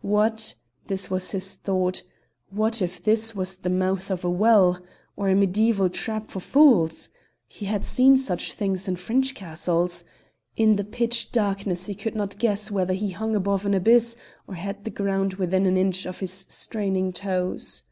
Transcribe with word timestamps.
What 0.00 0.54
this 0.86 1.10
was 1.10 1.32
his 1.32 1.56
thought 1.56 2.02
what 2.48 2.80
if 2.80 3.02
this 3.04 3.34
was 3.34 3.58
the 3.58 3.68
mouth 3.68 4.10
of 4.10 4.24
a 4.24 4.30
well? 4.30 4.80
Or 5.14 5.28
a 5.28 5.34
mediaeval 5.34 5.90
trap 5.90 6.30
for 6.30 6.40
fools? 6.40 7.10
He 7.46 7.66
had 7.66 7.84
seen 7.84 8.16
such 8.16 8.54
things 8.54 8.88
in 8.88 8.96
French 8.96 9.34
castles. 9.34 10.04
In 10.56 10.76
the 10.76 10.84
pitch 10.84 11.32
darkness 11.32 11.84
he 11.84 11.94
could 11.94 12.14
not 12.14 12.38
guess 12.38 12.70
whether 12.70 12.94
he 12.94 13.10
hung 13.10 13.36
above 13.36 13.66
an 13.66 13.74
abyss 13.74 14.16
or 14.46 14.54
had 14.54 14.84
the 14.84 14.90
ground 14.90 15.34
within 15.34 15.66
an 15.66 15.76
inch 15.76 16.06
of 16.06 16.20
his 16.20 16.46
straining 16.48 17.12
toes. 17.12 17.84